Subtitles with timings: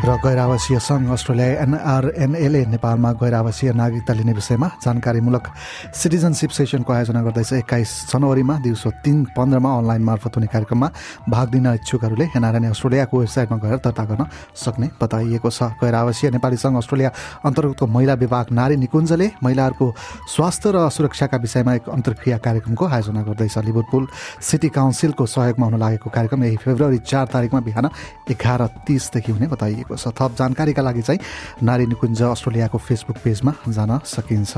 [0.00, 5.46] र गैर आवासीय सङ्घ अस्ट्रेलिया एनआरएनएलए नेपालमा गैर आवासीय नागरिकता लिने विषयमा जानकारीमूलक
[5.92, 10.88] सिटिजनसिप सेसनको आयोजना गर्दैछ। एक्काइस जनवरीमा दिउँसो तिन पन्ध्रमा अनलाइन मार्फत हुने कार्यक्रममा
[11.28, 14.24] भाग लिन इच्छुकहरूले एनआरएन अस्ट्रेलियाको वेबसाइटमा गएर दर्ता गर्न
[14.56, 17.10] सक्ने बताइएको छ। गैर आवासीय नेपाली सङ्घ अस्ट्रेलिया
[17.44, 19.86] अन्तर्गतको महिला विभाग नारी निकुञ्जले महिलाहरूको
[20.32, 24.08] स्वास्थ्य र सुरक्षाका विषयमा एक अन्तर्क्रिया कार्यक्रमको आयोजना गर्दैछ। लिभरपुल
[24.40, 27.86] सिटी काउन्सिलको सहयोगमा हुन लागेको कार्यक्रम यही फेब्रुअरी चार तारिकमा बिहान
[28.32, 31.20] एघार तिसदेखि हुने बताइएको छ। थप जानकारीका लागि चाहिँ
[31.62, 34.52] नारी निकुञ्ज अस्ट्रेलियाको फेसबुक पेजमा जान सकिन्छ।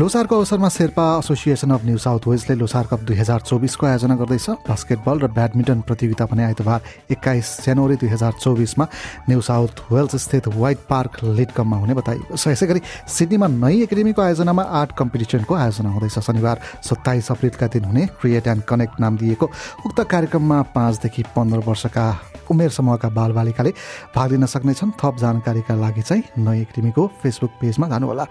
[0.00, 4.46] लोसारको अवसरमा Sherpa association of New South Wellesley Losar cup दुई हजार चौबिसको आयोजना गर्दैछ।
[4.68, 8.86] बास्केटबल र ब्याडमिन्टन प्रतियोगिता भने आइतबार एक्काइस जनवरी दुई हजार चौबिसमा
[9.28, 14.22] न्यू साउथ वेल्स स्थित व्हाइट पार्क लिडकममा हुने बताइएको छ। यसै गरी सिडनीमा नई एकाडेमीको
[14.22, 19.46] आयोजनामा आर्ट कम्पिटिसनको आयोजना हुँदैछ। शनिबार सत्ताइस अप्रेलका दिन हुने क्रिएट एन्ड कनेक्ट नाम दिएको
[19.86, 22.06] उक्त कार्यक्रममा पाँचदेखि पन्ध्र वर्षका
[22.50, 23.70] उमेर समूहका बालबालिकाले
[24.14, 28.24] भाग लिन सक्नेछन् थप जानकारीका लागि चाहिँ नयाँ क्रिमीको फेसबुक पेजमा जानुहोला।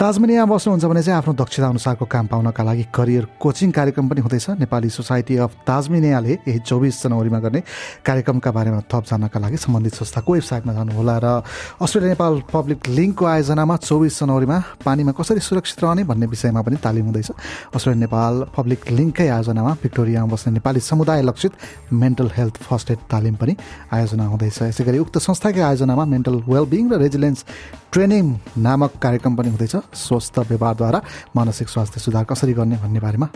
[0.00, 4.46] ताजमेनिया बस्नुहुन्छ भने चाहिँ आफ्नो दक्षता अनुसारको काम पाउनका लागि करियर कोचिङ कार्यक्रम पनि हुँदैछ।
[4.60, 7.60] नेपाली सोसाइटी अफ ताजमेनियाले यही चौबिस जनवरीमा गर्ने
[8.06, 11.26] कार्यक्रमका बारेमा थप जान्नका लागि सम्बन्धित संस्थाको वेबसाइटमा जानुहोला र
[11.80, 17.04] अस्ट्रेलिया नेपाल पब्लिक लिङ्कको आयोजनामा चौबिस जनवरीमा पानीमा कसरी सुरक्षित रहने भन्ने विषयमा पनि तालिम
[17.06, 17.30] हुँदैछ।
[17.74, 21.52] अस्ट्रेलिया नेपाल पब्लिक लिङ्ककै आयोजनामा भिक्टोरियामा बस्ने नेपाली समुदाय लक्षित
[21.92, 23.56] मेन्टल हेल्थ फर्स्ट एड तालिम पनि
[23.92, 25.18] आयोजना हुँदैछ। यसै उक्त
[25.50, 27.38] संस्थाकै आयोजनामा मेन्टल वेलबिङ र रेजिलेन्स
[27.92, 28.26] ट्रेनिङ
[28.62, 31.00] नामक कार्यक्रम पनि हुँदैछ। स्वस्थ व्यवहारद्वारा
[31.36, 33.26] मानसिक स्वास्थ्य सुधार कसरी गर्ने भन्ने बारेमा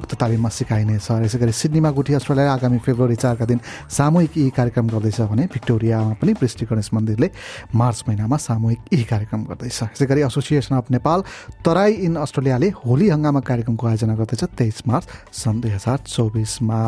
[0.00, 3.60] उक्त तालिममा सिकाइनेछ यसै गरी सिडनीमा गुठी अस्ट्रेलिया आगामी फेब्रुअरी चारका दिन
[3.92, 7.28] सामूहिक यी कार्यक्रम गर्दैछ भने भिक्टोरियामा पनि पृष्टि गणेश मन्दिरले
[7.76, 11.24] मार्च महिनामा सामूहिक यही कार्यक्रम गर्दैछ। यसै गरी association of Nepal
[11.60, 15.04] Terai in अस्ट्रेलियाले Holi हङ्गामा कार्यक्रमको आयोजना गर्दैछ तेइस मार्च
[15.44, 16.80] सन् दुई हजार चौबिसमा।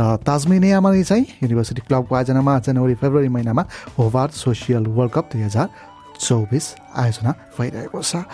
[0.00, 3.62] र ताजमेनियामा चाहिँ युनिभर्सिटी क्लबको आयोजनामा जनवरी फेब्रुअरी महिनामा
[4.00, 5.68] होवार्ड सोसियल वर्ल्ड कप दुई हजार
[6.18, 6.64] चौबिस
[6.98, 8.26] आयोजना भइरहेको छ।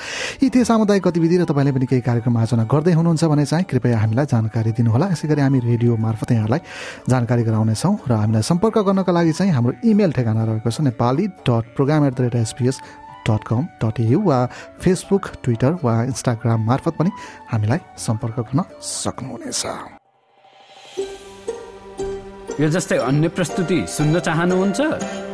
[0.42, 3.98] यी त्यो सामुदायिक गतिविधि र तपाईँले पनि केही कार्यक्रम आयोजना गर्दै हुनुहुन्छ भने चाहिँ कृपया
[3.98, 6.60] हामीलाई जानकारी दिनुहोला। यसै गरी हामी रेडियो मार्फत यहाँलाई
[7.08, 11.64] जानकारी गराउनेछौँ र हामीलाई सम्पर्क गर्नका लागि चाहिँ हाम्रो इमेल ठेगाना रहेको छ Nepali dot
[11.76, 12.76] program at the rate SBS
[13.28, 14.38] dot com dot au वा
[14.80, 17.10] फेसबुक ट्विटर वा इन्स्टाग्राम मार्फत पनि
[17.52, 19.62] हामीलाई सम्पर्क गर्न सक्नुहुनेछ।
[22.60, 25.33] यो जस्तै अन्य प्रस्तुति सुन्न चाहनुहुन्छ?